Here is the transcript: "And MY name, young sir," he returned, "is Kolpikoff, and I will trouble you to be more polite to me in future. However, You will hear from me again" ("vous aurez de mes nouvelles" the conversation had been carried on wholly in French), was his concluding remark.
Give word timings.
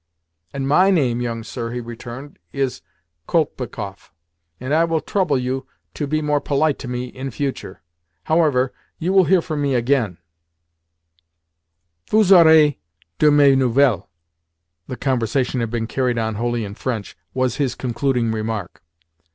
"And 0.51 0.67
MY 0.67 0.89
name, 0.89 1.21
young 1.21 1.43
sir," 1.43 1.69
he 1.69 1.79
returned, 1.79 2.39
"is 2.51 2.81
Kolpikoff, 3.27 4.11
and 4.59 4.73
I 4.73 4.83
will 4.83 4.99
trouble 4.99 5.37
you 5.37 5.67
to 5.93 6.07
be 6.07 6.23
more 6.23 6.41
polite 6.41 6.79
to 6.79 6.87
me 6.87 7.05
in 7.05 7.29
future. 7.29 7.83
However, 8.23 8.73
You 8.97 9.13
will 9.13 9.25
hear 9.25 9.43
from 9.43 9.61
me 9.61 9.75
again" 9.75 10.17
("vous 12.09 12.31
aurez 12.31 12.73
de 13.19 13.29
mes 13.29 13.55
nouvelles" 13.55 14.07
the 14.87 14.97
conversation 14.97 15.59
had 15.59 15.69
been 15.69 15.85
carried 15.85 16.17
on 16.17 16.33
wholly 16.33 16.65
in 16.65 16.73
French), 16.73 17.15
was 17.35 17.57
his 17.57 17.75
concluding 17.75 18.31
remark. 18.31 18.81